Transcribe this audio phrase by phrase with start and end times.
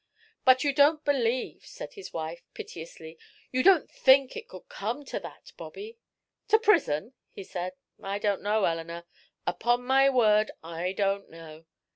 [0.45, 3.19] "But you don't believe," said his wife, piteously,
[3.51, 5.99] "you don't think it could come to that, Bobby?"
[6.47, 7.73] "To prison?" he said.
[8.01, 9.05] "I don't know, Eleanor
[9.45, 11.65] upon my word I don't know."